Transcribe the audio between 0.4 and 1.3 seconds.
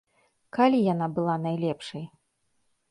Калі яна